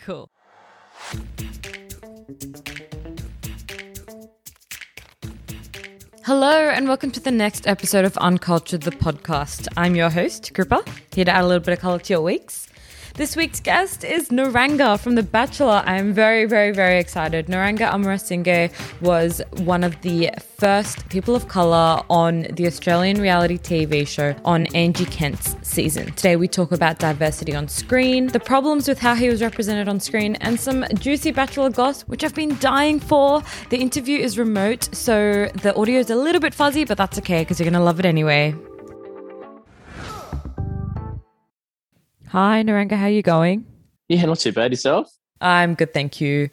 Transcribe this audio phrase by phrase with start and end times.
[0.00, 0.30] Cool.
[6.24, 9.68] Hello, and welcome to the next episode of Uncultured, the podcast.
[9.76, 10.82] I'm your host, Kripa,
[11.14, 12.69] here to add a little bit of color to your weeks.
[13.20, 15.82] This week's guest is Niranga from The Bachelor.
[15.84, 17.48] I'm very, very, very excited.
[17.48, 18.72] Niranga Amarasinghe
[19.02, 24.68] was one of the first people of colour on the Australian reality TV show on
[24.74, 26.06] Angie Kent's season.
[26.12, 30.00] Today we talk about diversity on screen, the problems with how he was represented on
[30.00, 33.42] screen, and some juicy Bachelor goss, which I've been dying for.
[33.68, 37.42] The interview is remote, so the audio is a little bit fuzzy, but that's okay
[37.42, 38.54] because you're going to love it anyway.
[42.30, 43.66] Hi, Niranga, how are you going?
[44.08, 44.70] Yeah, not too bad.
[44.70, 45.10] Yourself?
[45.40, 46.48] I'm good, thank you.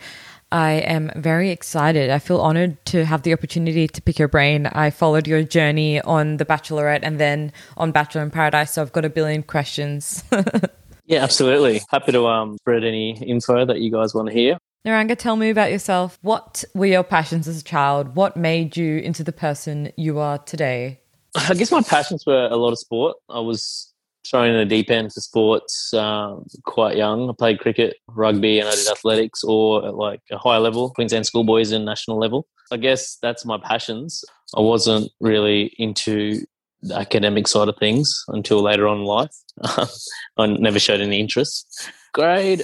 [0.52, 2.09] I am very excited.
[2.09, 4.66] I feel honored to have the opportunity to pick your brain.
[4.66, 8.91] I followed your journey on The Bachelorette and then on Bachelor in Paradise, so I've
[8.91, 10.24] got a billion questions.
[11.05, 11.82] yeah, absolutely.
[11.91, 14.57] Happy to um, spread any info that you guys want to hear.
[14.84, 16.18] Niranga, tell me about yourself.
[16.24, 18.15] What were your passions as a child?
[18.15, 21.02] What made you into the person you are today?
[21.35, 23.18] I guess my passions were a lot of sport.
[23.30, 23.87] I was
[24.30, 27.30] thrown in the deep end for sports um, quite young.
[27.30, 31.26] I played cricket, rugby, and I did athletics, or at like a higher level, Queensland
[31.26, 32.48] schoolboys and national level.
[32.72, 34.24] I guess that's my passions.
[34.55, 36.46] I wasn't really into
[36.82, 39.36] the academic side of things until later on in life.
[40.38, 41.90] I never showed any interest.
[42.14, 42.64] Grade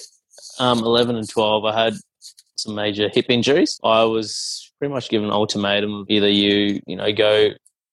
[0.60, 1.94] um, 11 and 12, I had
[2.56, 3.80] some major hip injuries.
[3.84, 7.50] I was pretty much given an ultimatum either you, you know, go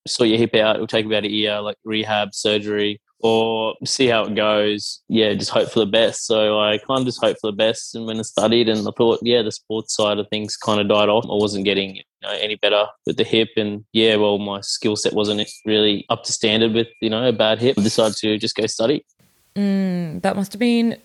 [0.07, 4.25] sort your hip out, it'll take about a year, like rehab, surgery, or see how
[4.25, 5.01] it goes.
[5.09, 6.27] Yeah, just hope for the best.
[6.27, 8.91] So I kind of just hope for the best and when I studied and I
[8.97, 11.25] thought, yeah, the sports side of things kind of died off.
[11.25, 14.97] I wasn't getting you know, any better with the hip and yeah, well, my skill
[14.97, 17.79] set wasn't really up to standard with, you know, a bad hip.
[17.79, 19.05] I decided to just go study.
[19.57, 20.97] Mm, that must have been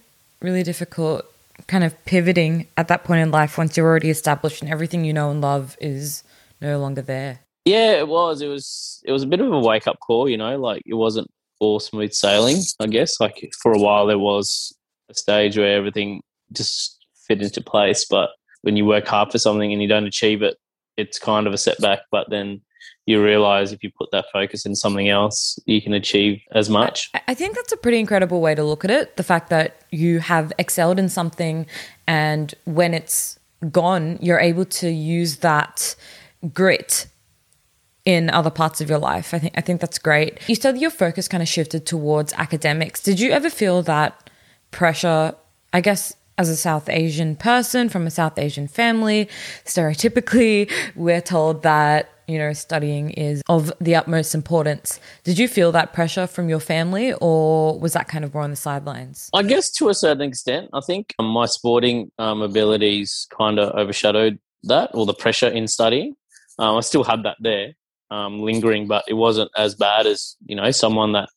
[0.42, 1.26] really difficult
[1.68, 5.14] kind of pivoting at that point in life once you're already established and everything you
[5.14, 6.24] know and love is
[6.62, 7.40] no longer there.
[7.66, 8.42] Yeah, it was.
[8.42, 9.02] It was.
[9.06, 10.30] It was a bit of a wake up call.
[10.30, 13.20] You know, like it wasn't all smooth sailing, I guess.
[13.20, 14.76] Like for a while, there was
[15.10, 16.22] a stage where everything
[16.52, 18.06] just fit into place.
[18.06, 18.30] But
[18.62, 20.58] when you work hard for something and you don't achieve it,
[20.98, 22.00] it's kind of a setback.
[22.12, 22.62] But then
[23.06, 27.12] you realize if you put that focus in something else, you can achieve as much.
[27.28, 29.18] I think that's a pretty incredible way to look at it.
[29.18, 31.68] The fact that you have excelled in something
[32.08, 33.40] and when it's
[33.72, 35.96] gone, you're able to use that
[36.54, 37.08] grit
[38.06, 39.34] in other parts of your life.
[39.34, 40.40] I think I think that's great.
[40.48, 43.02] You said your focus kind of shifted towards academics.
[43.02, 44.30] Did you ever feel that
[44.72, 45.36] pressure,
[45.74, 49.30] I guess as a South Asian person from a South Asian family,
[49.66, 55.00] stereotypically we're told that you know, studying is of the utmost importance.
[55.24, 58.50] Did you feel that pressure from your family, or was that kind of more on
[58.50, 59.30] the sidelines?
[59.34, 60.70] I guess to a certain extent.
[60.74, 66.16] I think my sporting um, abilities kind of overshadowed that, or the pressure in studying.
[66.58, 67.74] Um, I still had that there,
[68.16, 71.30] um, lingering, but it wasn't as bad as you know someone that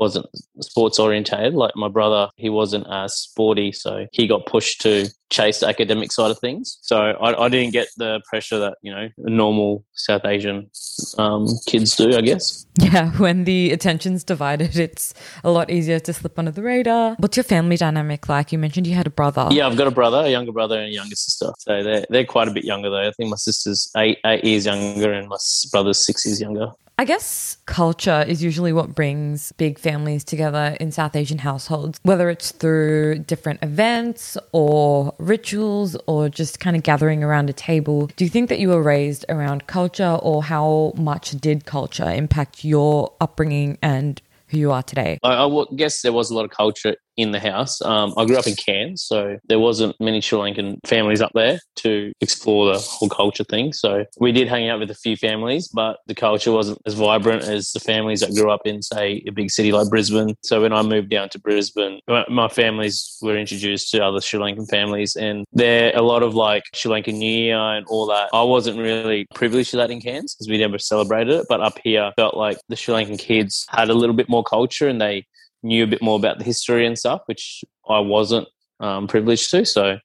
[0.00, 0.26] wasn't
[0.60, 1.54] sports orientated.
[1.54, 6.10] Like my brother, he wasn't as sporty, so he got pushed to chase the academic
[6.10, 6.78] side of things.
[6.80, 10.70] So I, I didn't get the pressure that you know normal South Asian
[11.18, 12.16] um, kids do.
[12.16, 12.66] I guess.
[12.80, 15.12] Yeah, when the attention's divided, it's
[15.44, 17.14] a lot easier to slip under the radar.
[17.18, 18.52] What's your family dynamic like?
[18.52, 19.48] You mentioned you had a brother.
[19.50, 21.52] Yeah, I've got a brother, a younger brother, and a younger sister.
[21.58, 23.06] So they're they're quite a bit younger though.
[23.06, 25.36] I think my sister's eight eight years younger, and my
[25.70, 26.70] brother's six years younger.
[27.00, 32.28] I guess culture is usually what brings big families together in South Asian households, whether
[32.28, 38.08] it's through different events or rituals or just kind of gathering around a table.
[38.16, 42.66] Do you think that you were raised around culture or how much did culture impact
[42.66, 45.18] your upbringing and who you are today?
[45.22, 47.80] I, I guess there was a lot of culture in the house.
[47.82, 51.60] Um, I grew up in Cairns, so there wasn't many Sri Lankan families up there
[51.76, 53.72] to explore the whole culture thing.
[53.72, 57.44] So we did hang out with a few families, but the culture wasn't as vibrant
[57.44, 60.34] as the families that grew up in, say, a big city like Brisbane.
[60.42, 64.68] So when I moved down to Brisbane, my families were introduced to other Sri Lankan
[64.68, 68.30] families, and there a lot of like Sri Lankan New Year and all that.
[68.32, 71.78] I wasn't really privileged to that in Cairns because we never celebrated it, but up
[71.82, 75.26] here felt like the Sri Lankan kids had a little bit more culture and they
[75.62, 78.48] knew a bit more about the history and stuff, which I wasn't
[78.80, 79.64] um, privileged to.
[79.64, 79.98] So,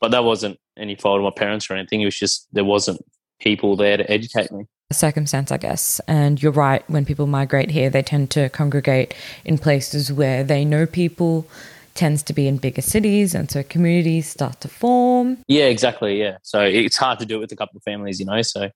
[0.00, 2.02] but that wasn't any fault of my parents or anything.
[2.02, 3.00] It was just there wasn't
[3.40, 4.64] people there to educate me.
[4.90, 6.00] A circumstance, I guess.
[6.08, 6.88] And you're right.
[6.88, 9.14] When people migrate here, they tend to congregate
[9.44, 11.46] in places where they know people.
[11.94, 15.38] Tends to be in bigger cities, and so communities start to form.
[15.48, 16.20] Yeah, exactly.
[16.20, 18.40] Yeah, so it's hard to do it with a couple of families, you know.
[18.42, 18.70] So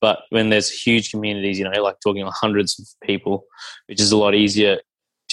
[0.00, 3.44] but when there's huge communities, you know, like talking like hundreds of people,
[3.86, 4.78] which is a lot easier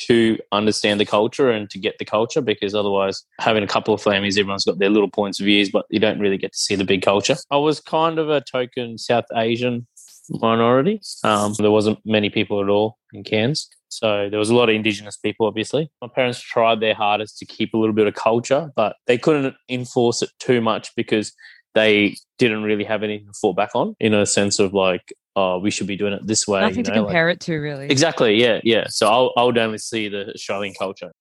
[0.08, 4.02] to understand the culture and to get the culture because otherwise having a couple of
[4.02, 6.76] families everyone's got their little points of views but you don't really get to see
[6.76, 7.36] the big culture.
[7.52, 9.88] I was kind of a token south asian
[10.30, 11.02] minority.
[11.24, 13.68] Um, there wasn't many people at all in cairns.
[13.90, 15.92] So there was a lot of indigenous people obviously.
[16.02, 19.56] My parents tried their hardest to keep a little bit of culture but they couldn't
[19.70, 21.34] enforce it too much because
[21.76, 25.60] they didn't really have anything to fall back on in a sense of like oh,
[25.60, 26.62] we should be doing it this way.
[26.62, 27.88] Nothing you to compare like, it to, really.
[27.88, 28.40] Exactly.
[28.40, 28.60] Yeah.
[28.64, 28.86] Yeah.
[28.90, 31.12] So I'll, I would only see the Australian culture.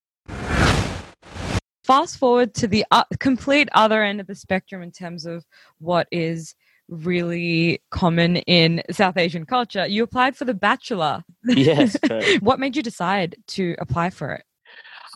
[1.85, 5.45] Fast forward to the uh, complete other end of the spectrum in terms of
[5.79, 6.55] what is
[6.89, 9.87] really common in South Asian culture.
[9.87, 11.25] You applied for The Bachelor.
[11.45, 11.97] Yes.
[12.41, 14.45] what made you decide to apply for it?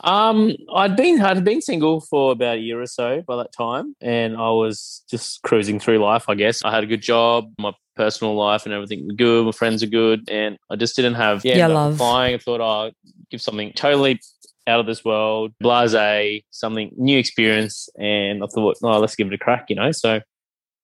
[0.05, 3.95] Um, I'd been I'd been single for about a year or so by that time,
[4.01, 6.29] and I was just cruising through life.
[6.29, 9.47] I guess I had a good job, my personal life and everything was good.
[9.47, 11.95] My friends are good, and I just didn't have yeah, yeah love.
[11.95, 12.93] Applying, I thought I'll oh,
[13.31, 14.21] give something totally
[14.67, 19.35] out of this world, blase, something new experience, and I thought, oh, let's give it
[19.35, 19.93] a crack, you know.
[19.93, 20.21] So,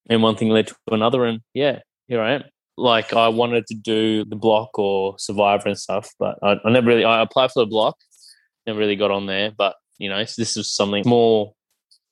[0.08, 2.44] and one thing led to another, and yeah, here I am.
[2.78, 6.86] Like I wanted to do the block or Survivor and stuff, but I, I never
[6.86, 7.04] really.
[7.04, 7.96] I applied for the block,
[8.66, 9.50] never really got on there.
[9.50, 11.52] But you know, so this was something more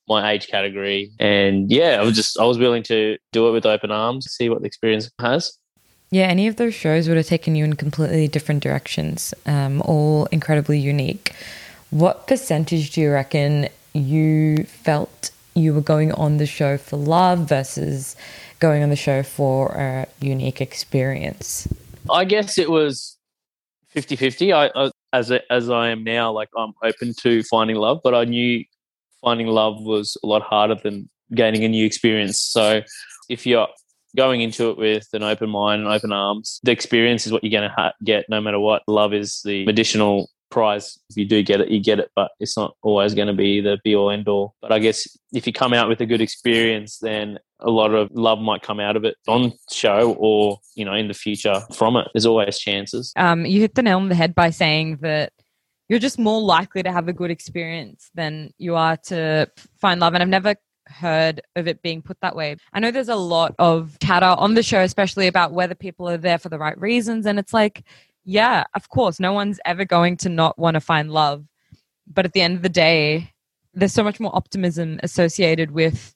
[0.07, 3.65] my age category, and yeah, I was just I was willing to do it with
[3.65, 5.57] open arms, see what the experience has.
[6.09, 10.25] Yeah, any of those shows would have taken you in completely different directions, um, all
[10.25, 11.33] incredibly unique.
[11.89, 17.47] What percentage do you reckon you felt you were going on the show for love
[17.47, 18.15] versus
[18.59, 21.67] going on the show for a unique experience?
[22.09, 23.17] I guess it was
[23.89, 24.53] 50 50.
[24.53, 28.13] I, I, as, a, as I am now, like I'm open to finding love, but
[28.13, 28.63] I knew
[29.21, 32.39] finding love was a lot harder than gaining a new experience.
[32.39, 32.81] So
[33.29, 33.67] if you're
[34.15, 37.57] going into it with an open mind and open arms, the experience is what you're
[37.57, 38.83] going to ha- get no matter what.
[38.87, 40.99] Love is the additional prize.
[41.09, 43.61] If you do get it, you get it, but it's not always going to be
[43.61, 44.55] the be all end all.
[44.61, 48.09] But I guess if you come out with a good experience, then a lot of
[48.11, 51.95] love might come out of it on show or, you know, in the future from
[51.95, 52.07] it.
[52.13, 53.13] There's always chances.
[53.15, 55.33] Um, you hit the nail on the head by saying that
[55.89, 59.49] you're just more likely to have a good experience than you are to
[59.79, 60.13] find love.
[60.13, 60.55] And I've never
[60.87, 62.55] heard of it being put that way.
[62.73, 66.17] I know there's a lot of chatter on the show, especially about whether people are
[66.17, 67.25] there for the right reasons.
[67.25, 67.83] And it's like,
[68.23, 71.45] yeah, of course, no one's ever going to not want to find love.
[72.07, 73.31] But at the end of the day,
[73.73, 76.13] there's so much more optimism associated with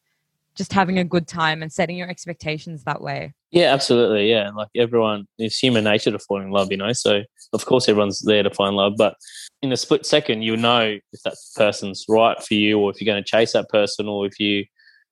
[0.56, 3.34] just having a good time and setting your expectations that way.
[3.52, 4.30] Yeah, absolutely.
[4.30, 4.52] Yeah.
[4.52, 6.94] Like everyone, it's human nature to fall in love, you know?
[6.94, 7.24] So,
[7.54, 8.94] of course, everyone's there to find love.
[8.98, 9.16] But
[9.62, 13.12] in a split second, you'll know if that person's right for you or if you're
[13.12, 14.66] going to chase that person or if you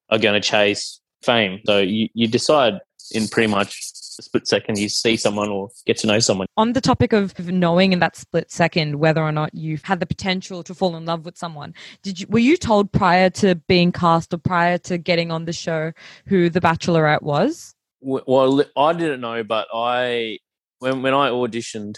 [0.09, 1.59] are going to chase fame.
[1.65, 2.79] So, you, you decide
[3.11, 3.81] in pretty much
[4.21, 6.47] split second you see someone or get to know someone.
[6.57, 10.05] On the topic of knowing in that split second whether or not you've had the
[10.05, 13.91] potential to fall in love with someone, did you were you told prior to being
[13.91, 15.91] cast or prior to getting on the show
[16.27, 17.73] who the Bachelorette was?
[18.01, 20.39] Well, I didn't know, but I
[20.79, 21.95] when when I auditioned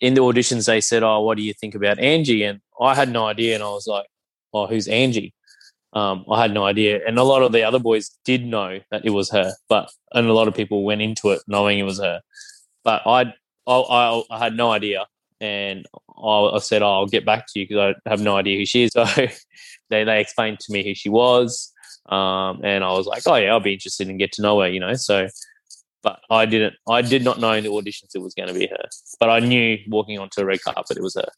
[0.00, 3.10] in the auditions they said, "Oh, what do you think about Angie?" And I had
[3.10, 4.06] no idea, and I was like,
[4.52, 5.34] "Oh, who's Angie?"
[5.94, 9.04] Um, I had no idea, and a lot of the other boys did know that
[9.04, 12.00] it was her, but and a lot of people went into it knowing it was
[12.00, 12.20] her,
[12.82, 13.32] but I
[13.66, 15.06] I, I had no idea,
[15.40, 15.86] and
[16.18, 18.66] I, I said oh, I'll get back to you because I have no idea who
[18.66, 18.90] she is.
[19.04, 19.04] So
[19.90, 21.72] they they explained to me who she was,
[22.08, 24.68] um, and I was like, oh yeah, I'll be interested and get to know her,
[24.68, 24.94] you know.
[24.94, 25.28] So,
[26.02, 28.66] but I didn't, I did not know in the auditions it was going to be
[28.66, 28.84] her,
[29.20, 31.28] but I knew walking onto a red carpet it was her.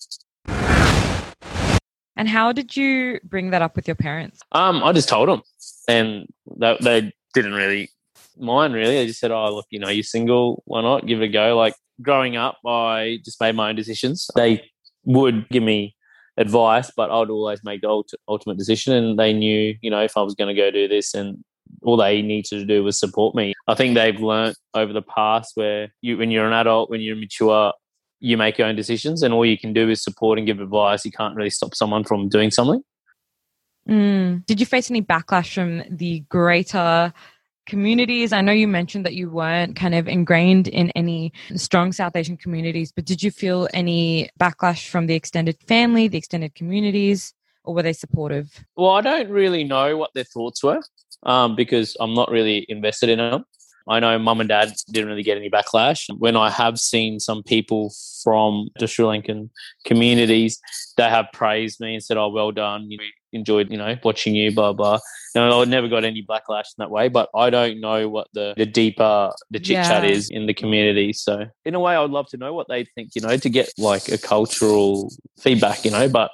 [2.16, 4.40] And how did you bring that up with your parents?
[4.52, 5.42] Um, I just told them,
[5.88, 7.90] and they, they didn't really
[8.38, 8.74] mind.
[8.74, 10.62] Really, they just said, "Oh, look, you know, you're single.
[10.66, 14.28] Why not give it a go?" Like growing up, I just made my own decisions.
[14.34, 14.70] They
[15.04, 15.94] would give me
[16.38, 18.94] advice, but I'd always make the ultimate decision.
[18.94, 21.44] And they knew, you know, if I was going to go do this, and
[21.82, 23.54] all they needed to do was support me.
[23.68, 27.16] I think they've learnt over the past where you, when you're an adult, when you're
[27.16, 27.72] mature,
[28.20, 31.04] you make your own decisions and all you can do is support and give advice.
[31.04, 32.82] You can't really stop someone from doing something.
[33.88, 34.44] Mm.
[34.46, 37.12] Did you face any backlash from the greater
[37.66, 38.32] communities?
[38.32, 42.36] I know you mentioned that you weren't kind of ingrained in any strong South Asian
[42.36, 47.32] communities, but did you feel any backlash from the extended family, the extended communities,
[47.64, 48.64] or were they supportive?
[48.76, 50.80] Well, I don't really know what their thoughts were
[51.24, 53.44] um, because I'm not really invested in them.
[53.88, 56.06] I know mum and dad didn't really get any backlash.
[56.18, 57.92] When I have seen some people
[58.24, 59.50] from the Sri Lankan
[59.84, 60.60] communities,
[60.96, 62.88] they have praised me and said, "Oh, well done.
[63.32, 64.98] enjoyed, you know, watching you, blah blah.
[65.34, 68.54] Know, I never got any backlash in that way, but I don't know what the
[68.56, 70.10] the deeper the chit chat Yeah.
[70.10, 71.12] is in the community.
[71.12, 73.68] So in a way, I'd love to know what they think, you know, to get
[73.76, 76.08] like a cultural feedback, you know.
[76.08, 76.30] But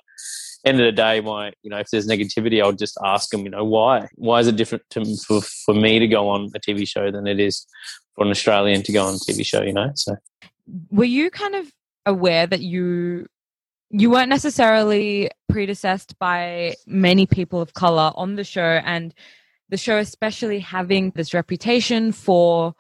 [0.65, 3.51] end of the day, my you know, if there's negativity, I'll just ask them, you
[3.51, 4.09] know, why?
[4.15, 7.27] Why is it different to, for for me to go on a TV show than
[7.27, 7.67] it is
[8.15, 9.63] for an Australian to go on a TV show?
[9.63, 10.17] You know, so
[10.91, 11.73] Were you kind of
[12.07, 13.27] aware that you
[13.91, 19.15] you weren't necessarily predecessed by many people of color on the show and
[19.69, 22.75] the show especially having this reputation for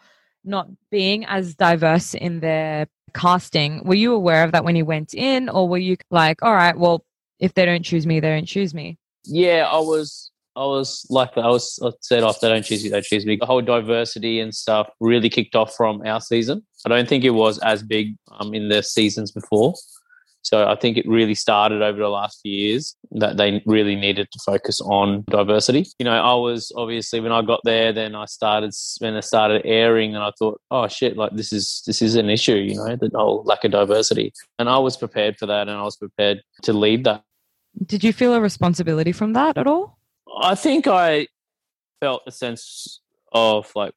[0.45, 3.83] not being as diverse in their casting.
[3.85, 6.77] Were you aware of that when you went in or were you like, all right,
[6.77, 7.05] well,
[7.43, 8.97] if they don't choose me, they don't choose me?
[9.25, 10.31] Yeah, I was.
[10.55, 12.41] I was like I was I said off.
[12.41, 12.91] They don't choose you.
[12.91, 13.37] They choose me.
[13.37, 16.63] The whole diversity and stuff really kicked off from our season.
[16.85, 19.75] I don't think it was as big um, in the seasons before.
[20.43, 24.29] So I think it really started over the last few years that they really needed
[24.33, 25.87] to focus on diversity.
[25.99, 29.63] You know, I was obviously when I got there, then I started when it started
[29.65, 32.57] airing, and I thought, oh shit, like this is this is an issue.
[32.57, 35.83] You know, the whole lack of diversity, and I was prepared for that, and I
[35.83, 37.23] was prepared to lead that.
[37.85, 39.99] Did you feel a responsibility from that at all?
[40.41, 41.29] I think I
[42.01, 43.01] felt a sense
[43.33, 43.95] of like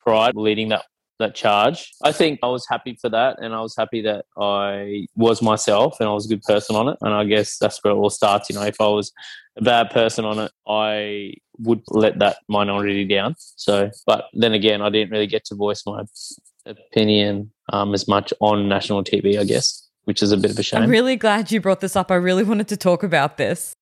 [0.00, 0.84] pride leading that
[1.20, 1.92] that charge.
[2.02, 6.00] I think I was happy for that, and I was happy that I was myself
[6.00, 6.96] and I was a good person on it.
[7.02, 8.50] And I guess that's where it all starts.
[8.50, 9.12] You know, if I was
[9.56, 13.36] a bad person on it, I would let that minority down.
[13.38, 16.02] So, but then again, I didn't really get to voice my
[16.66, 19.38] opinion um, as much on national TV.
[19.38, 20.82] I guess, which is a bit of a shame.
[20.82, 22.10] I'm really glad you brought this up.
[22.10, 23.76] I really wanted to talk about this.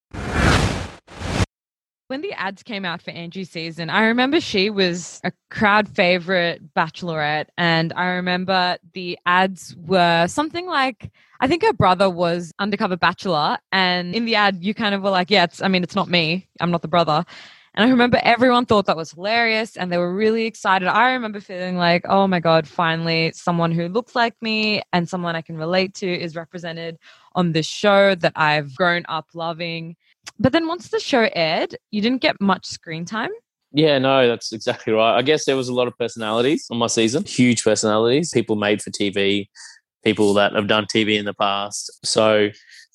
[2.09, 6.75] When the ads came out for Angie's season, I remember she was a crowd favorite
[6.75, 7.47] bachelorette.
[7.57, 13.57] And I remember the ads were something like I think her brother was undercover bachelor.
[13.73, 16.11] And in the ad, you kind of were like, yeah, it's, I mean, it's not
[16.11, 16.47] me.
[16.61, 17.25] I'm not the brother.
[17.79, 20.89] And I remember everyone thought that was hilarious and they were really excited.
[20.89, 25.37] I remember feeling like, oh my God, finally, someone who looks like me and someone
[25.37, 26.99] I can relate to is represented
[27.37, 29.95] on this show that I've grown up loving.
[30.41, 33.31] But then once the show aired, you didn't get much screen time.
[33.71, 35.17] Yeah, no, that's exactly right.
[35.17, 38.83] I guess there was a lot of personalities on my season, huge personalities, people made
[38.83, 39.47] for TV,
[40.05, 41.93] people that have done TV in the past.
[42.05, 42.49] So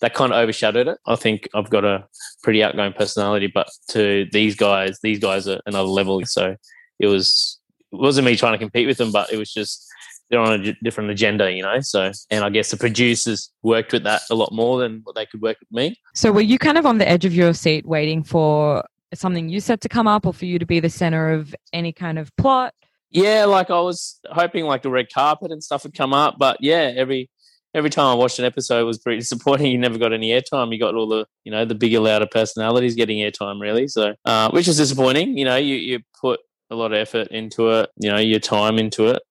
[0.04, 0.98] that kind of overshadowed it.
[1.06, 2.06] I think I've got a
[2.44, 6.22] pretty outgoing personality, but to these guys, these guys are another level.
[6.26, 6.58] So
[7.00, 7.58] it was
[7.94, 9.88] it wasn't me trying to compete with them, but it was just
[10.30, 11.80] they're on a different agenda, you know.
[11.80, 15.26] So and I guess the producers worked with that a lot more than what they
[15.26, 15.96] could work with me.
[16.14, 18.84] So were you kind of on the edge of your seat waiting for
[19.14, 21.94] something you said to come up or for you to be the center of any
[21.94, 22.74] kind of plot?
[23.10, 26.58] Yeah, like I was hoping like the red carpet and stuff would come up, but
[26.60, 27.30] yeah, every
[27.74, 29.72] every time I watched an episode it was pretty disappointing.
[29.72, 30.72] You never got any airtime.
[30.72, 33.88] You got all the you know the bigger, louder personalities getting airtime, really.
[33.88, 35.38] So, uh, which is disappointing.
[35.38, 36.40] You know, you you put
[36.70, 37.90] a lot of effort into it.
[37.98, 39.22] You know, your time into it.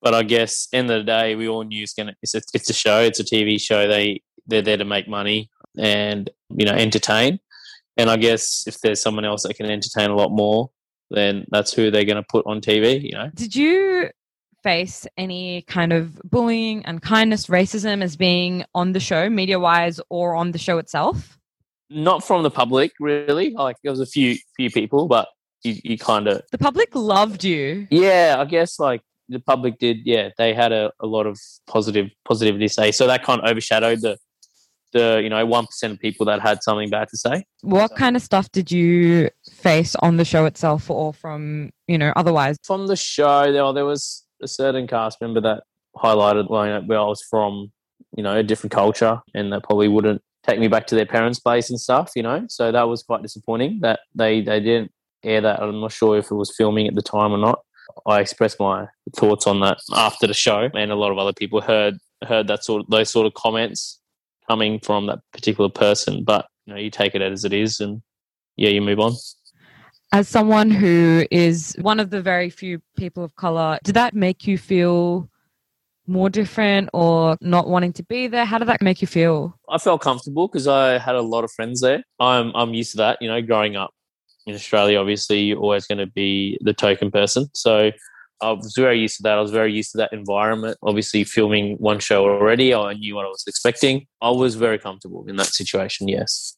[0.00, 2.14] But I guess end of the day, we all knew it's gonna.
[2.22, 3.00] It's a, it's a show.
[3.00, 3.86] It's a TV show.
[3.86, 7.38] They they're there to make money and you know entertain.
[7.96, 10.70] And I guess if there's someone else that can entertain a lot more,
[11.10, 13.02] then that's who they're going to put on TV.
[13.02, 13.30] You know.
[13.34, 14.10] Did you
[14.62, 20.34] face any kind of bullying, unkindness, racism as being on the show, media wise, or
[20.34, 21.38] on the show itself?
[21.94, 25.28] not from the public really like there was a few few people but
[25.62, 27.86] you, you kind of The public loved you.
[27.90, 32.08] yeah i guess like the public did yeah they had a, a lot of positive
[32.24, 34.16] positivity to say so that kind of overshadowed the
[34.94, 38.22] the you know 1% of people that had something bad to say What kind of
[38.22, 42.56] stuff did you face on the show itself or from, you know, otherwise?
[42.64, 45.62] from the show there, there was a certain cast member that
[45.96, 47.70] highlighted know, where i was from
[48.16, 51.38] you know a different culture and they probably wouldn't take me back to their parents
[51.38, 52.44] place and stuff you know?
[52.48, 54.90] So that was quite disappointing that they they didn't
[55.22, 55.62] air that.
[55.62, 57.60] I'm not sure if it was filming at the time or not.
[58.06, 61.60] I expressed my thoughts on that after the show and a lot of other people
[61.60, 64.00] heard heard that sort of those sort of comments
[64.48, 68.00] coming from that particular person but you know you take it as it is and
[68.56, 69.12] yeah you move on
[70.14, 74.46] As someone who is one of the very few people of color, did that make
[74.46, 75.26] you feel
[76.06, 78.44] more different or not wanting to be there?
[78.44, 79.58] How did that make you feel?
[79.70, 82.04] I felt comfortable because I had a lot of friends there.
[82.20, 83.22] I'm I'm used to that.
[83.22, 83.94] You know, growing up
[84.46, 87.48] in Australia, obviously you're always going to be the token person.
[87.54, 87.90] So
[88.42, 89.38] I was very used to that.
[89.38, 90.76] I was very used to that environment.
[90.82, 94.06] Obviously, filming one show already, I knew what I was expecting.
[94.20, 96.06] I was very comfortable in that situation.
[96.06, 96.54] Yes.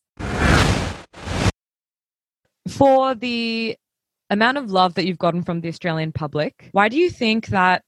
[2.68, 3.76] For the
[4.30, 7.82] amount of love that you've gotten from the Australian public, why do you think that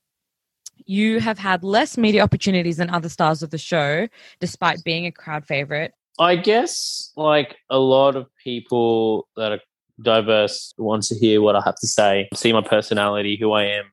[0.85, 4.09] you have had less media opportunities than other stars of the show,
[4.41, 5.93] despite being a crowd favorite?
[6.19, 9.61] I guess like a lot of people that are
[10.03, 13.85] diverse wants to hear what I have to say, see my personality, who I am,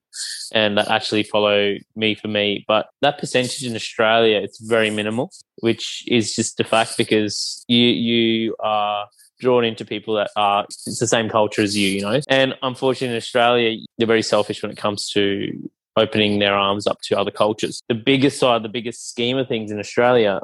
[0.54, 2.66] and actually follow me for me.
[2.68, 7.88] But that percentage in Australia, it's very minimal, which is just a fact because you
[7.88, 9.08] you are
[9.44, 12.20] drawn into people that are it's the same culture as you, you know.
[12.28, 17.02] And unfortunately in Australia, they're very selfish when it comes to opening their arms up
[17.02, 17.82] to other cultures.
[17.90, 20.42] The biggest side, the biggest scheme of things in Australia,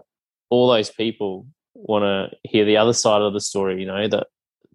[0.49, 4.27] all those people want to hear the other side of the story, you know, that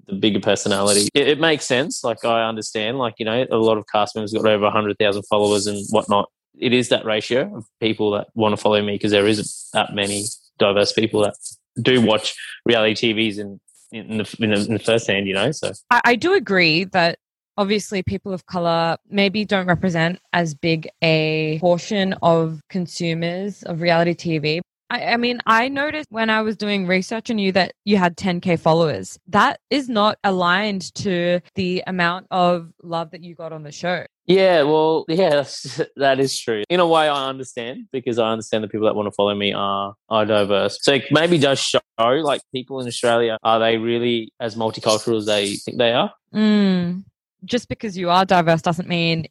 [0.07, 1.09] the bigger personality.
[1.15, 2.05] It, it, makes sense.
[2.05, 5.67] Like I understand, like, you know, a lot of cast members got over 100,000 followers
[5.67, 6.31] and whatnot.
[6.59, 9.95] It is that ratio of people that want to follow me because there isn't that
[9.95, 10.25] many
[10.59, 11.35] diverse people that
[11.81, 13.61] do watch reality TVs in,
[13.95, 15.73] in, the, in, the, in the first hand, you know, so.
[15.91, 17.19] I, I do agree that
[17.57, 24.15] obviously people of color maybe don't represent as big a portion of consumers of reality
[24.15, 24.61] TV.
[24.91, 28.17] I, I, mean, I noticed when I was doing research on you that you had
[28.17, 29.19] 10K followers.
[29.29, 34.05] That is not aligned to the amount of love that you got on the show.
[34.27, 35.45] Yeah, well, yeah,
[35.97, 36.63] that is true.
[36.71, 39.53] In a way, I understand because I understand the people that want to follow me
[39.53, 40.79] are are diverse.
[40.81, 45.27] So it maybe does show like people in Australia are they really as multicultural as
[45.27, 46.13] they think they are?
[46.35, 47.05] Mm.
[47.45, 49.27] Just because you are diverse doesn't mean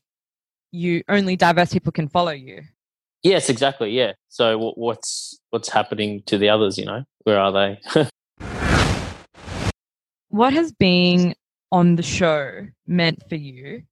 [0.71, 2.62] you only diverse people can follow you.
[3.23, 3.91] Yes, exactly.
[3.91, 4.13] Yeah.
[4.29, 6.77] So what's what's happening to the others?
[6.77, 7.81] You know, where are they?
[10.29, 11.33] what has being
[11.71, 13.83] on the show meant for you?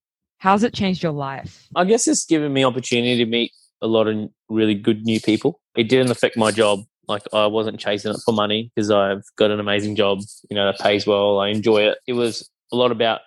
[0.41, 1.67] How's it changed your life?
[1.75, 5.61] I guess it's given me opportunity to meet a lot of really good new people.
[5.77, 6.79] It didn't affect my job.
[7.07, 10.65] Like I wasn't chasing it for money because I've got an amazing job, you know,
[10.65, 11.39] that pays well.
[11.39, 11.99] I enjoy it.
[12.07, 13.21] It was a lot about,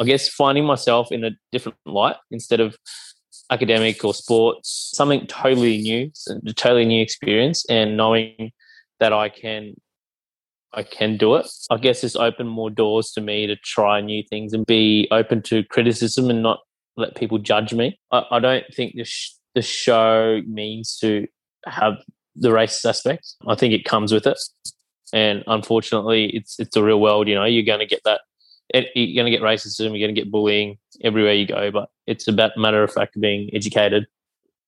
[0.00, 2.74] I guess, finding myself in a different light instead of
[3.50, 6.10] academic or sports, something totally new,
[6.46, 8.50] a totally new experience, and knowing
[8.98, 9.74] that I can
[10.76, 11.46] I can do it.
[11.70, 15.40] I guess it's opened more doors to me to try new things and be open
[15.42, 16.60] to criticism and not
[16.98, 17.98] let people judge me.
[18.12, 21.26] I, I don't think the sh- the show means to
[21.66, 21.94] have
[22.36, 23.34] the racist aspect.
[23.48, 24.38] I think it comes with it,
[25.14, 27.26] and unfortunately, it's it's the real world.
[27.26, 28.20] You know, you're going to get that
[28.74, 31.70] eh, you're going to get racism, you're going to get bullying everywhere you go.
[31.70, 34.06] But it's about matter of fact being educated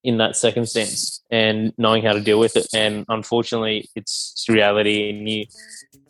[0.08, 2.66] in that circumstance and knowing how to deal with it.
[2.74, 5.44] And unfortunately, it's reality, and you,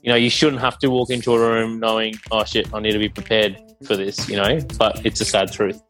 [0.02, 2.92] you know, you shouldn't have to walk into a room knowing, oh shit, I need
[2.92, 4.28] to be prepared for this.
[4.28, 5.82] You know, but it's a sad truth.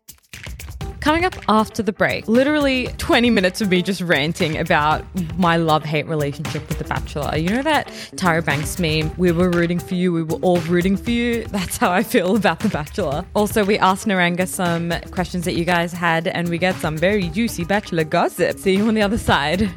[1.00, 5.04] Coming up after the break, literally 20 minutes of me just ranting about
[5.38, 7.36] my love hate relationship with The Bachelor.
[7.36, 10.96] You know that Tyra Banks meme, we were rooting for you, we were all rooting
[10.96, 11.44] for you?
[11.44, 13.24] That's how I feel about The Bachelor.
[13.34, 17.28] Also, we asked Niranga some questions that you guys had, and we get some very
[17.28, 18.58] juicy Bachelor gossip.
[18.58, 19.70] See you on the other side.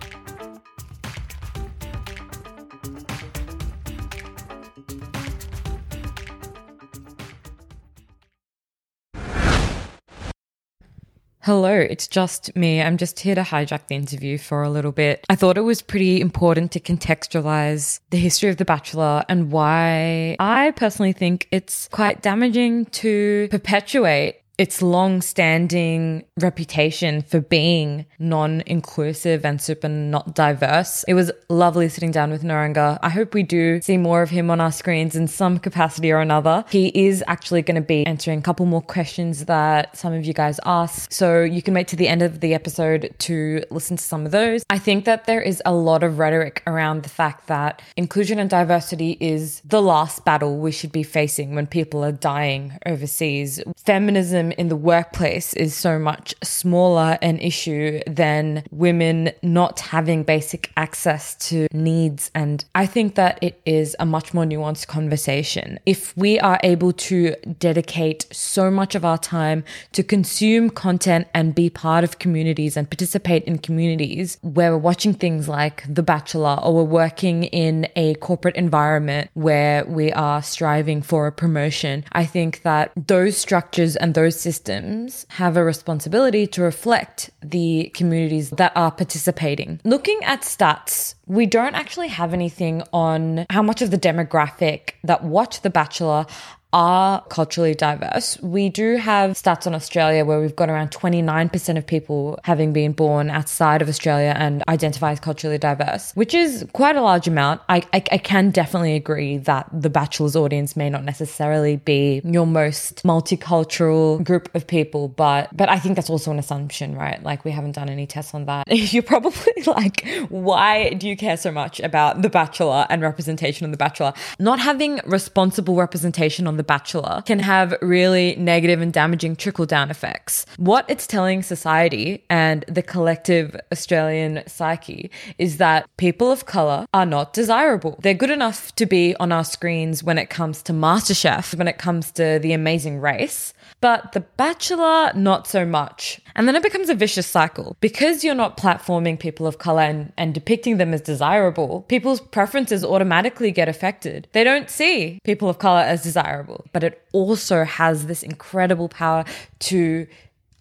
[11.43, 12.83] Hello, it's just me.
[12.83, 15.25] I'm just here to hijack the interview for a little bit.
[15.27, 20.35] I thought it was pretty important to contextualize the history of The Bachelor and why
[20.39, 28.61] I personally think it's quite damaging to perpetuate its long standing reputation for being non
[28.67, 31.03] inclusive and super not diverse.
[31.07, 32.99] It was lovely sitting down with Niranga.
[33.01, 36.19] I hope we do see more of him on our screens in some capacity or
[36.19, 36.63] another.
[36.69, 40.33] He is actually going to be answering a couple more questions that some of you
[40.33, 41.11] guys asked.
[41.11, 44.31] So you can wait to the end of the episode to listen to some of
[44.31, 44.63] those.
[44.69, 48.47] I think that there is a lot of rhetoric around the fact that inclusion and
[48.47, 53.59] diversity is the last battle we should be facing when people are dying overseas.
[53.75, 60.71] Feminism in the workplace is so much smaller an issue than women not having basic
[60.77, 62.31] access to needs.
[62.35, 65.79] And I think that it is a much more nuanced conversation.
[65.85, 71.55] If we are able to dedicate so much of our time to consume content and
[71.55, 76.59] be part of communities and participate in communities where we're watching things like The Bachelor
[76.61, 82.25] or we're working in a corporate environment where we are striving for a promotion, I
[82.25, 88.71] think that those structures and those systems have a responsibility to reflect the communities that
[88.75, 89.79] are participating.
[89.83, 95.23] Looking at stats, we don't actually have anything on how much of the demographic that
[95.23, 96.25] watch The Bachelor
[96.73, 98.39] are culturally diverse.
[98.41, 102.93] We do have stats on Australia where we've got around 29% of people having been
[102.93, 107.61] born outside of Australia and identify as culturally diverse, which is quite a large amount.
[107.69, 112.47] I, I, I can definitely agree that the Bachelor's audience may not necessarily be your
[112.47, 117.21] most multicultural group of people, but but I think that's also an assumption, right?
[117.21, 118.67] Like we haven't done any tests on that.
[118.69, 123.71] You're probably like, why do you care so much about The Bachelor and representation on
[123.71, 124.13] The Bachelor?
[124.39, 129.89] Not having responsible representation on The Bachelor can have really negative and damaging trickle down
[129.91, 130.45] effects.
[130.57, 137.05] What it's telling society and the collective Australian psyche is that people of color are
[137.05, 137.99] not desirable.
[138.01, 141.77] They're good enough to be on our screens when it comes to MasterChef, when it
[141.77, 146.21] comes to The Amazing Race but The Bachelor, not so much.
[146.35, 147.75] And then it becomes a vicious cycle.
[147.81, 152.85] Because you're not platforming people of color and, and depicting them as desirable, people's preferences
[152.85, 154.27] automatically get affected.
[154.31, 159.25] They don't see people of color as desirable, but it also has this incredible power
[159.59, 160.07] to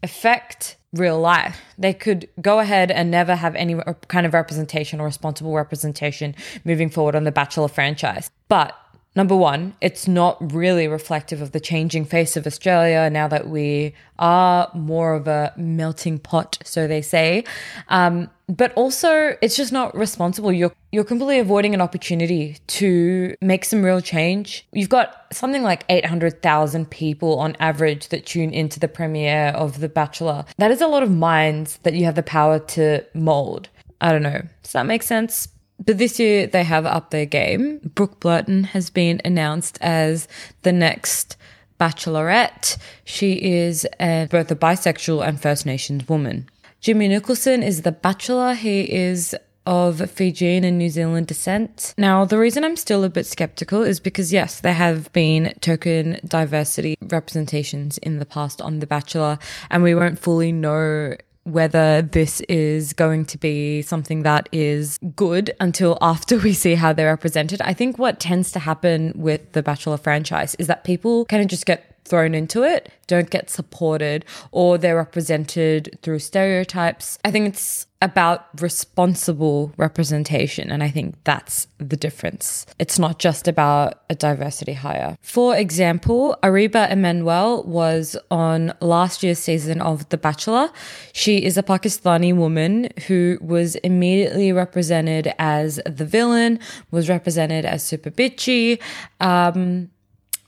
[0.03, 1.61] affect real life.
[1.79, 3.77] They could go ahead and never have any
[4.09, 8.31] kind of representation or responsible representation moving forward on the Bachelor franchise.
[8.49, 8.77] But
[9.17, 13.93] Number one, it's not really reflective of the changing face of Australia now that we
[14.21, 17.43] are more of a melting pot, so they say.
[17.89, 20.53] Um, but also, it's just not responsible.
[20.53, 24.67] You're you're completely avoiding an opportunity to make some real change.
[24.73, 29.49] You've got something like eight hundred thousand people on average that tune into the premiere
[29.49, 30.45] of The Bachelor.
[30.59, 33.69] That is a lot of minds that you have the power to mold.
[34.01, 34.43] I don't know.
[34.63, 35.49] Does that make sense?
[35.85, 37.81] But this year they have upped their game.
[37.95, 40.29] Brooke Blurton has been announced as
[40.63, 41.37] the next
[41.81, 42.77] bachelorette.
[43.05, 46.49] She is a, both a bisexual and First Nations woman.
[46.81, 48.55] Jimmy Nicholson is the bachelor.
[48.55, 49.35] He is
[49.67, 51.95] of Fijian and New Zealand descent.
[51.99, 56.19] Now, the reason I'm still a bit skeptical is because, yes, there have been token
[56.27, 59.39] diversity representations in the past on The Bachelor,
[59.71, 65.55] and we won't fully know whether this is going to be something that is good
[65.61, 67.61] until after we see how they're represented.
[67.63, 71.49] I think what tends to happen with the Bachelor franchise is that people kind of
[71.49, 77.19] just get thrown into it, don't get supported, or they're represented through stereotypes.
[77.25, 80.71] I think it's about responsible representation.
[80.71, 82.65] And I think that's the difference.
[82.79, 85.19] It's not just about a diversity hire.
[85.21, 90.71] For example, Areeba Emmanuel was on last year's season of The Bachelor.
[91.13, 96.59] She is a Pakistani woman who was immediately represented as the villain,
[96.91, 98.81] was represented as super bitchy.
[99.21, 99.91] Um,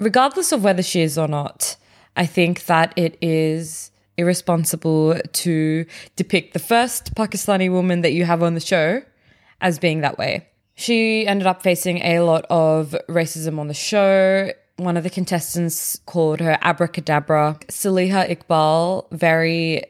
[0.03, 1.77] regardless of whether she is or not,
[2.17, 5.87] I think that it is irresponsible to
[6.17, 9.03] depict the first Pakistani woman that you have on the show
[9.61, 10.49] as being that way.
[10.75, 14.51] She ended up facing a lot of racism on the show.
[14.77, 17.59] One of the contestants called her abracadabra.
[17.69, 19.85] Saleha Iqbal very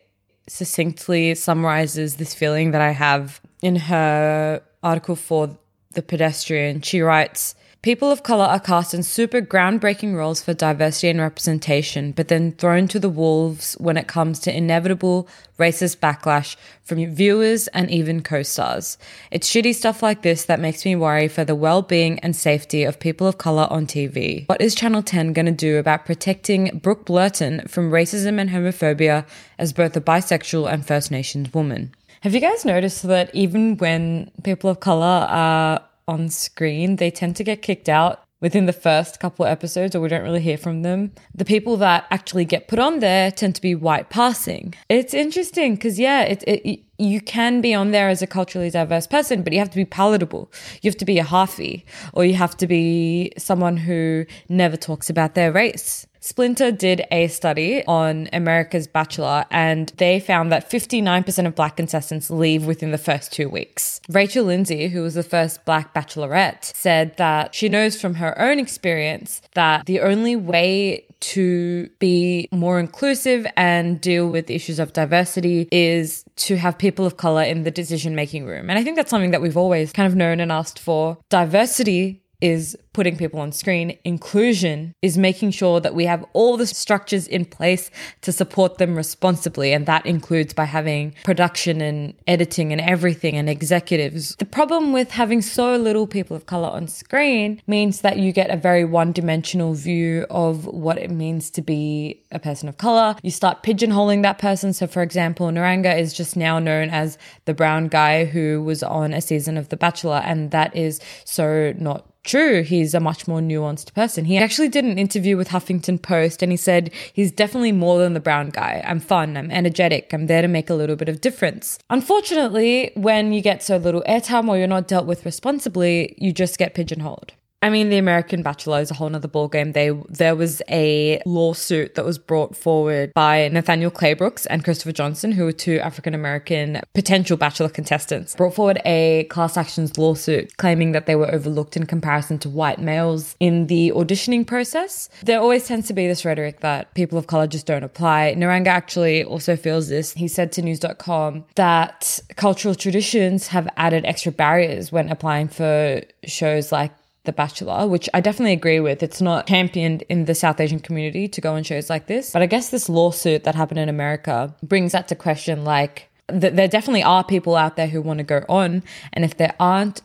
[0.48, 5.56] succinctly summarizes this feeling that I have in her article for
[5.92, 6.82] The Pedestrian.
[6.82, 12.12] She writes, People of color are cast in super groundbreaking roles for diversity and representation,
[12.12, 15.26] but then thrown to the wolves when it comes to inevitable
[15.58, 18.98] racist backlash from viewers and even co stars.
[19.32, 22.84] It's shitty stuff like this that makes me worry for the well being and safety
[22.84, 24.48] of people of color on TV.
[24.48, 29.26] What is Channel 10 going to do about protecting Brooke Blurton from racism and homophobia
[29.58, 31.92] as both a bisexual and First Nations woman?
[32.20, 35.82] Have you guys noticed that even when people of color are
[36.12, 40.00] on screen, they tend to get kicked out within the first couple of episodes or
[40.00, 41.12] we don't really hear from them.
[41.34, 44.74] The people that actually get put on there tend to be white passing.
[44.88, 49.06] It's interesting because, yeah, it, it, you can be on there as a culturally diverse
[49.06, 50.50] person, but you have to be palatable.
[50.82, 55.08] You have to be a halfie or you have to be someone who never talks
[55.08, 56.06] about their race.
[56.24, 62.30] Splinter did a study on America's Bachelor and they found that 59% of black contestants
[62.30, 64.00] leave within the first two weeks.
[64.08, 68.60] Rachel Lindsay, who was the first black bachelorette, said that she knows from her own
[68.60, 75.68] experience that the only way to be more inclusive and deal with issues of diversity
[75.72, 78.70] is to have people of color in the decision making room.
[78.70, 81.18] And I think that's something that we've always kind of known and asked for.
[81.30, 83.96] Diversity is putting people on screen.
[84.04, 88.96] Inclusion is making sure that we have all the structures in place to support them
[88.96, 89.72] responsibly.
[89.72, 94.36] And that includes by having production and editing and everything and executives.
[94.36, 98.50] The problem with having so little people of color on screen means that you get
[98.50, 103.16] a very one dimensional view of what it means to be a person of color.
[103.22, 104.72] You start pigeonholing that person.
[104.72, 109.14] So, for example, Niranga is just now known as the brown guy who was on
[109.14, 110.22] a season of The Bachelor.
[110.24, 112.62] And that is so not true.
[112.62, 114.24] He's a much more nuanced person.
[114.24, 118.14] He actually did an interview with Huffington Post and he said, He's definitely more than
[118.14, 118.82] the brown guy.
[118.86, 121.78] I'm fun, I'm energetic, I'm there to make a little bit of difference.
[121.90, 126.58] Unfortunately, when you get so little airtime or you're not dealt with responsibly, you just
[126.58, 127.32] get pigeonholed.
[127.62, 129.72] I mean, the American Bachelor is a whole nother ballgame.
[129.72, 135.30] They there was a lawsuit that was brought forward by Nathaniel Claybrooks and Christopher Johnson,
[135.30, 140.90] who were two African American potential Bachelor contestants, brought forward a class actions lawsuit claiming
[140.90, 145.08] that they were overlooked in comparison to white males in the auditioning process.
[145.22, 148.34] There always tends to be this rhetoric that people of color just don't apply.
[148.36, 150.12] Niranga actually also feels this.
[150.14, 156.72] He said to News.com that cultural traditions have added extra barriers when applying for shows
[156.72, 156.90] like
[157.24, 159.02] the Bachelor, which I definitely agree with.
[159.02, 162.32] It's not championed in the South Asian community to go on shows like this.
[162.32, 166.54] But I guess this lawsuit that happened in America brings that to question like, th-
[166.54, 168.82] there definitely are people out there who want to go on.
[169.12, 170.02] And if there aren't,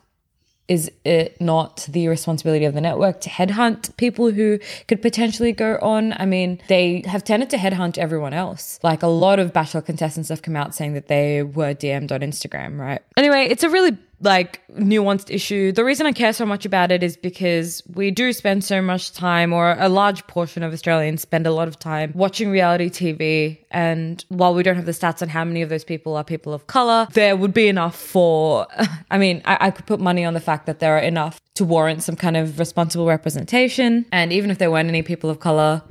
[0.67, 5.77] is it not the responsibility of the network to headhunt people who could potentially go
[5.81, 6.13] on?
[6.13, 8.79] I mean, they have tended to headhunt everyone else.
[8.83, 12.19] Like a lot of Bachelor contestants have come out saying that they were DM'd on
[12.19, 13.01] Instagram, right?
[13.15, 15.71] Anyway, it's a really like nuanced issue.
[15.71, 19.13] The reason I care so much about it is because we do spend so much
[19.13, 23.59] time, or a large portion of Australians spend a lot of time watching reality TV.
[23.69, 26.53] And while we don't have the stats on how many of those people are people
[26.53, 28.65] of color, there would be enough for,
[29.11, 31.65] I mean, I, I could put money on the fact that there are enough to
[31.65, 34.05] warrant some kind of responsible representation.
[34.11, 35.83] And even if there weren't any people of color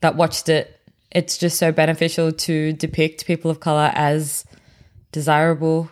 [0.00, 0.72] that watched it,
[1.10, 4.44] it's just so beneficial to depict people of color as
[5.12, 5.90] desirable.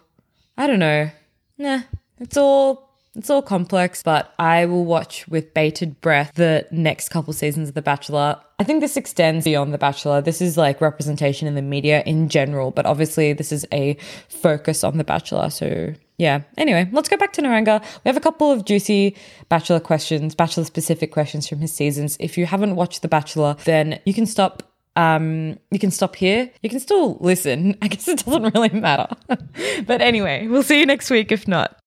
[0.57, 1.11] I don't know
[1.59, 1.83] nah,
[2.19, 7.33] it's all it's all complex, but I will watch with bated breath the next couple
[7.33, 8.41] seasons of The Bachelor.
[8.59, 10.21] I think this extends beyond The Bachelor.
[10.21, 13.97] This is like representation in the media in general, but obviously this is a
[14.29, 15.51] focus on The Bachelor.
[15.51, 16.43] So yeah.
[16.57, 17.81] Anyway, let's go back to Niranga.
[18.05, 19.17] We have a couple of juicy
[19.49, 22.17] Bachelor questions, Bachelor specific questions from his seasons.
[22.19, 26.51] If you haven't watched The Bachelor, then you can stop um, you can stop here.
[26.63, 27.77] You can still listen.
[27.83, 29.09] I guess it doesn't really matter.
[29.87, 31.79] but anyway, we'll see you next week if not.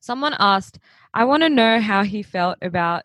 [0.00, 0.78] Someone asked,
[1.14, 3.04] I want to know how he felt about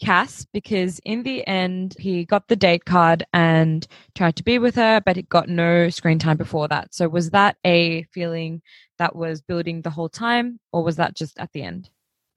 [0.00, 4.76] Cass because in the end he got the date card and tried to be with
[4.76, 6.94] her, but he got no screen time before that.
[6.94, 8.62] So was that a feeling
[8.98, 11.90] that was building the whole time, or was that just at the end?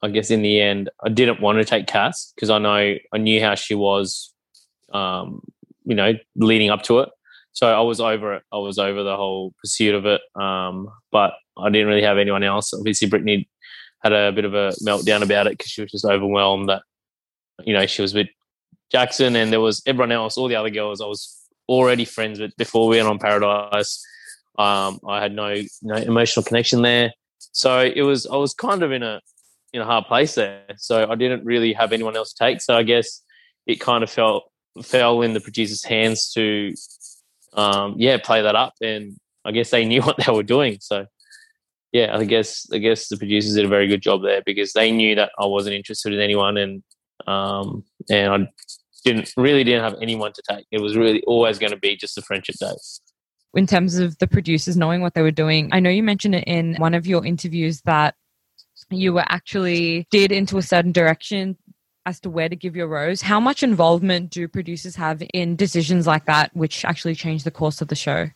[0.03, 3.17] I guess in the end, I didn't want to take Cass because I know I
[3.17, 4.33] knew how she was
[4.93, 5.41] um,
[5.85, 7.09] you know, leading up to it.
[7.53, 8.43] So I was over it.
[8.51, 10.21] I was over the whole pursuit of it.
[10.35, 12.73] Um, but I didn't really have anyone else.
[12.73, 13.49] Obviously, Brittany
[14.03, 16.81] had a bit of a meltdown about it because she was just overwhelmed that,
[17.63, 18.27] you know, she was with
[18.91, 21.37] Jackson and there was everyone else, all the other girls I was
[21.69, 24.03] already friends with before we went on Paradise.
[24.57, 27.11] Um, I had no, no emotional connection there.
[27.51, 29.21] So it was, I was kind of in a,
[29.73, 30.63] in a hard place there.
[30.77, 32.61] So I didn't really have anyone else to take.
[32.61, 33.21] So I guess
[33.67, 34.50] it kind of felt
[34.83, 36.73] fell in the producer's hands to,
[37.53, 40.77] um, yeah, play that up, and I guess they knew what they were doing.
[40.81, 41.05] So,
[41.91, 44.91] yeah, I guess I guess the producers did a very good job there because they
[44.91, 46.83] knew that I wasn't interested in anyone, and
[47.27, 48.49] um, and I
[49.03, 50.65] didn't really didn't have anyone to take.
[50.71, 52.77] It was really always going to be just a friendship date
[53.53, 55.69] in terms of the producers knowing what they were doing.
[55.71, 58.15] I know you mentioned it in one of your interviews that
[58.89, 61.57] you were actually steered into a certain direction
[62.05, 63.21] as to where to give your rose.
[63.21, 67.81] How much involvement do producers have in decisions like that, which actually change the course
[67.81, 68.29] of the show?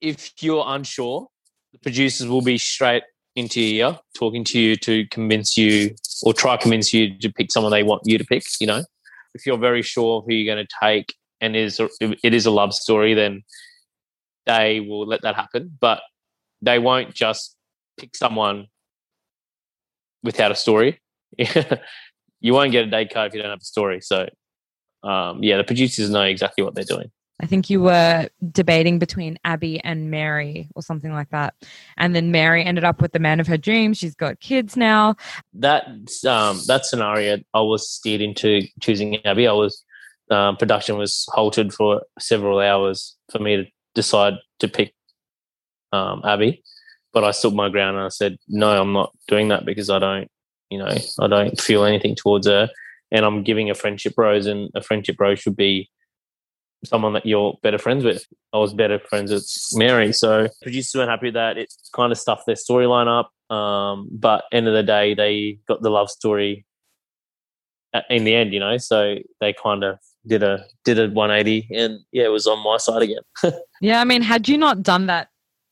[0.00, 1.28] If you're unsure,
[1.72, 3.02] the producers will be straight
[3.36, 7.52] into your ear, talking to you to convince you or try convince you to pick
[7.52, 8.42] someone they want you to pick.
[8.60, 8.84] You know,
[9.34, 12.74] if you're very sure who you're going to take and is it is a love
[12.74, 13.42] story, then
[14.46, 15.76] they will let that happen.
[15.80, 16.00] But
[16.62, 17.54] they won't just
[17.98, 18.66] pick someone
[20.22, 21.00] without a story.
[22.40, 24.00] you won't get a date card if you don't have a story.
[24.00, 24.28] So,
[25.02, 27.10] um, yeah, the producers know exactly what they're doing.
[27.40, 31.54] I think you were debating between Abby and Mary or something like that.
[31.96, 33.96] And then Mary ended up with the man of her dreams.
[33.98, 35.14] She's got kids now.
[35.54, 35.86] That
[36.26, 39.46] um, that scenario, I was steered into choosing Abby.
[39.46, 39.84] I was
[40.30, 44.92] um, production was halted for several hours for me to decide to pick
[45.92, 46.62] um, Abby,
[47.12, 49.98] but I stood my ground and I said, no, I'm not doing that because I
[49.98, 50.28] don't
[50.70, 52.68] you know, I don't feel anything towards her,
[53.10, 55.90] and I'm giving a friendship rose, and a friendship rose should be
[56.84, 58.24] someone that you're better friends with.
[58.52, 61.58] I was better friends with Mary, so producers weren't happy with that.
[61.58, 63.32] It kind of stuffed their storyline up.
[63.54, 66.66] Um, but end of the day, they got the love story
[68.10, 68.76] in the end, you know.
[68.76, 72.76] So they kind of did a did a 180, and yeah, it was on my
[72.76, 73.22] side again.
[73.80, 75.28] yeah, I mean, had you not done that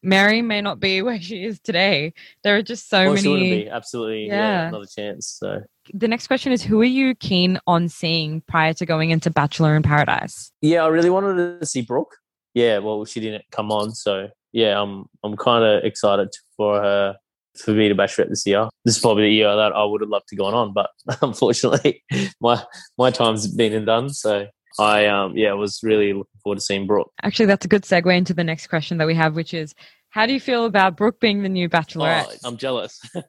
[0.06, 2.14] Mary may not be where she is today.
[2.44, 3.22] There are just so well, many.
[3.22, 4.26] she wouldn't be absolutely.
[4.28, 4.34] Yeah.
[4.34, 4.68] Yeah.
[4.68, 5.26] another chance.
[5.26, 5.60] So
[5.92, 9.74] The next question is Who are you keen on seeing prior to going into Bachelor
[9.76, 10.52] in Paradise?
[10.62, 12.16] yeah, I really wanted to see Brooke.
[12.54, 17.16] Yeah, well, she didn't come on, so yeah, I'm I'm kind of excited for her
[17.58, 18.68] for me to bachelorette this year.
[18.84, 20.90] This is probably the year that I would have loved to gone on, but
[21.22, 22.02] unfortunately,
[22.40, 22.62] my
[22.96, 24.08] my time's been and done.
[24.10, 24.46] So
[24.78, 27.10] I um yeah, was really looking forward to seeing Brooke.
[27.22, 29.74] Actually, that's a good segue into the next question that we have, which is
[30.10, 32.40] How do you feel about Brooke being the new Oh, Bachelorette?
[32.44, 33.00] I'm jealous.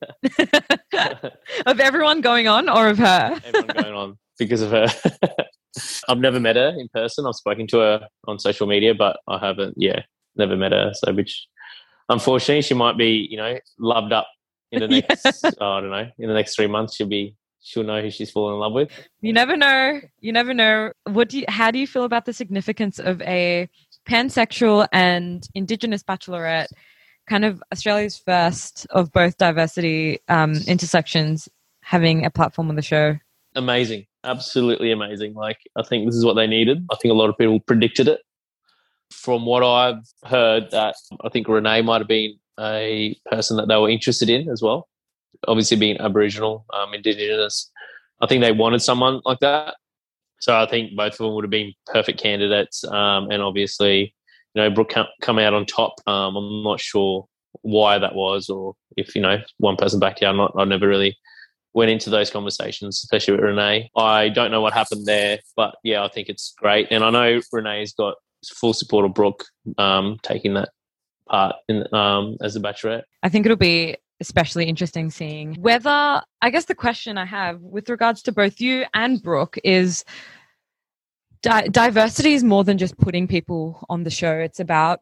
[1.66, 3.40] of everyone going on or of her?
[3.46, 4.88] Everyone going on because of her.
[6.10, 7.26] I've never met her in person.
[7.28, 9.76] I've spoken to her on social media, but I haven't.
[9.78, 10.02] Yeah,
[10.36, 10.92] never met her.
[10.94, 11.48] So, which
[12.10, 14.28] unfortunately, she might be, you know, loved up
[14.72, 15.46] in the next.
[15.60, 16.10] oh, I don't know.
[16.18, 17.36] In the next three months, she'll be.
[17.62, 18.91] She'll know who she's fallen in love with.
[19.22, 20.00] You never know.
[20.20, 20.91] You never know.
[21.06, 23.70] What do you, how do you feel about the significance of a
[24.08, 26.67] pansexual and Indigenous bachelorette,
[27.28, 31.50] kind of Australia's first of both diversity um, intersections,
[31.82, 33.17] having a platform on the show?
[33.56, 35.34] Amazing, absolutely amazing.
[35.34, 36.86] Like I think this is what they needed.
[36.91, 38.22] I think a lot of people predicted it.
[39.12, 43.76] From what I've heard, that I think Renee might have been a person that they
[43.78, 44.88] were interested in as well.
[45.47, 47.71] Obviously, being Aboriginal, um, Indigenous,
[48.21, 49.76] I think they wanted someone like that.
[50.39, 52.84] So I think both of them would have been perfect candidates.
[52.84, 54.13] Um, and obviously,
[54.54, 55.95] you know, Brooke come, out on top.
[56.08, 57.28] Um, I'm not sure
[57.62, 60.30] why that was, or if you know one person backed out.
[60.30, 60.54] I'm not.
[60.58, 61.17] I never really
[61.73, 63.89] went into those conversations, especially with Renee.
[63.95, 66.88] I don't know what happened there, but yeah, I think it's great.
[66.91, 68.15] And I know Renee's got
[68.56, 69.45] full support of Brooke
[69.78, 70.69] um, taking that
[71.28, 73.04] part in, um, as a bachelorette.
[73.21, 77.89] I think it'll be especially interesting seeing whether, I guess the question I have with
[77.89, 80.03] regards to both you and Brooke is
[81.41, 84.34] di- diversity is more than just putting people on the show.
[84.34, 85.01] It's about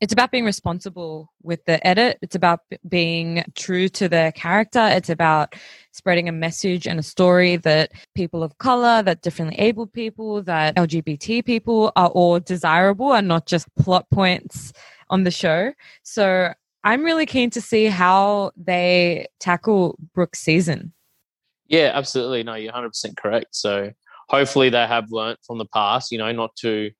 [0.00, 2.18] it's about being responsible with the edit.
[2.20, 4.80] It's about b- being true to their character.
[4.80, 5.54] It's about
[5.92, 10.74] spreading a message and a story that people of color, that differently able people, that
[10.74, 14.72] LGBT people are all desirable and not just plot points
[15.08, 15.72] on the show.
[16.02, 16.52] So
[16.84, 20.92] I'm really keen to see how they tackle Brooke's season.
[21.66, 22.42] Yeah, absolutely.
[22.42, 23.56] No, you're 100% correct.
[23.56, 23.90] So
[24.28, 26.90] hopefully they have learnt from the past, you know, not to,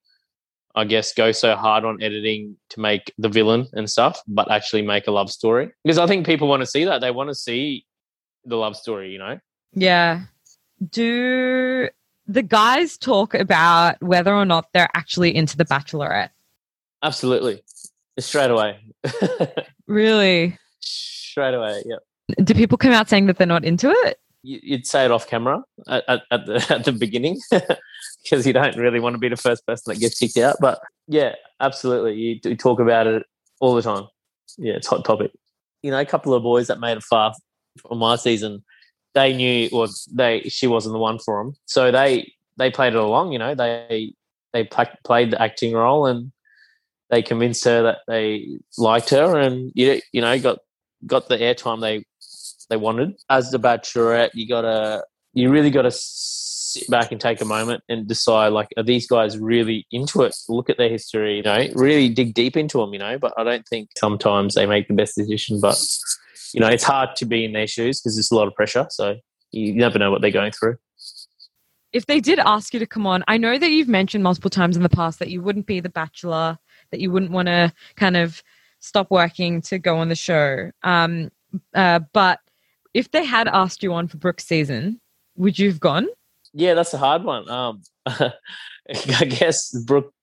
[0.74, 4.82] I guess, go so hard on editing to make the villain and stuff, but actually
[4.82, 5.70] make a love story.
[5.84, 7.02] Because I think people want to see that.
[7.02, 7.84] They want to see
[8.46, 9.38] the love story, you know?
[9.74, 10.22] Yeah.
[10.90, 11.90] Do
[12.26, 16.30] the guys talk about whether or not they're actually into The Bachelorette?
[17.02, 17.62] Absolutely.
[18.18, 18.78] Straight away.
[19.86, 20.58] Really?
[20.80, 21.96] Straight away, yeah.
[22.42, 24.18] Do people come out saying that they're not into it?
[24.42, 27.40] You- You'd say it off camera at, at, at the at the beginning
[28.22, 30.56] because you don't really want to be the first person that gets kicked out.
[30.60, 33.22] But yeah, absolutely, you, do talk about it
[33.60, 34.04] all the time.
[34.58, 35.32] Yeah, it's hot topic.
[35.82, 37.34] You know, a couple of boys that made it far
[37.86, 38.62] from my season,
[39.14, 42.98] they knew or they she wasn't the one for them, so they they played it
[42.98, 43.32] along.
[43.32, 44.14] You know, they
[44.52, 46.32] they pla- played the acting role and
[47.10, 50.58] they convinced her that they liked her, and you you know got
[51.06, 52.04] got the airtime they
[52.70, 53.14] they wanted.
[53.28, 58.06] As the Bachelorette, you gotta you really gotta sit back and take a moment and
[58.06, 60.34] decide like are these guys really into it?
[60.48, 63.18] Look at their history, you know, really dig deep into them, you know.
[63.18, 65.60] But I don't think sometimes they make the best decision.
[65.60, 65.84] But
[66.52, 68.86] you know, it's hard to be in their shoes because there's a lot of pressure.
[68.90, 69.16] So
[69.50, 70.76] you never know what they're going through.
[71.92, 74.76] If they did ask you to come on, I know that you've mentioned multiple times
[74.76, 76.58] in the past that you wouldn't be the bachelor,
[76.94, 78.40] that you wouldn't want to kind of
[78.78, 80.70] stop working to go on the show.
[80.84, 81.32] Um,
[81.74, 82.38] uh, but
[82.94, 85.00] if they had asked you on for Brooke's season,
[85.36, 86.06] would you have gone?
[86.52, 87.50] Yeah, that's a hard one.
[87.50, 90.14] Um, I guess Brooke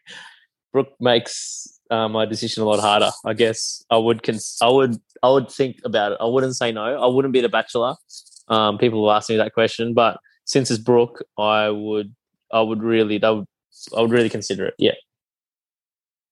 [0.72, 3.12] Brooke makes uh, my decision a lot harder.
[3.26, 6.20] I guess I would cons- I would I would think about it.
[6.22, 6.84] I wouldn't say no.
[6.84, 7.96] I wouldn't be the bachelor.
[8.48, 12.16] Um, people have asked me that question, but since it's Brooke, I would
[12.54, 13.48] I would really that would
[13.98, 14.76] I would really consider it.
[14.78, 14.96] Yeah,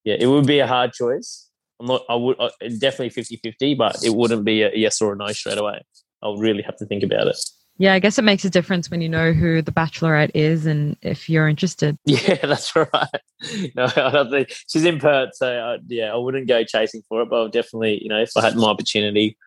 [0.09, 1.47] yeah, it would be a hard choice.
[1.79, 2.01] I'm not.
[2.09, 5.59] I would uh, definitely 50-50, but it wouldn't be a yes or a no straight
[5.59, 5.81] away.
[6.23, 7.37] I would really have to think about it.
[7.77, 10.97] Yeah, I guess it makes a difference when you know who the bachelorette is and
[11.01, 11.95] if you're interested.
[12.05, 12.89] Yeah, that's right.
[13.75, 17.21] No, I don't think she's in Perth, so I, yeah, I wouldn't go chasing for
[17.21, 17.29] it.
[17.29, 19.37] But I would definitely, you know, if I had my opportunity,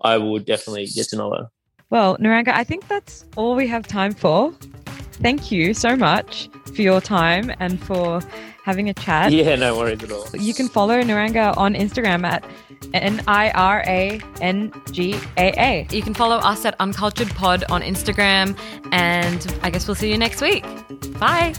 [0.00, 1.48] I would definitely get to know her.
[1.90, 4.52] Well, Niranga, I think that's all we have time for.
[5.22, 8.20] Thank you so much for your time and for
[8.66, 9.30] having a chat.
[9.30, 10.26] Yeah, no worries at all.
[10.34, 12.44] You can follow Niranga on Instagram at
[12.92, 15.86] N I R A N G A A.
[15.90, 18.58] You can follow us at Uncultured Pod on Instagram,
[18.92, 20.64] and I guess we'll see you next week.
[21.18, 21.54] Bye.